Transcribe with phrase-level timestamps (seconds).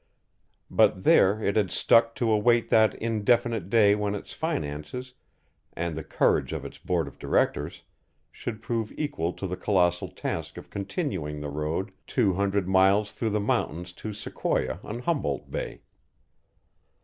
[0.71, 5.13] But there it had stuck to await that indefinite day when its finances
[5.73, 7.83] and the courage of its board of directors
[8.31, 13.29] should prove equal to the colossal task of continuing the road two hundred miles through
[13.29, 15.81] the mountains to Sequoia on Humboldt Bay.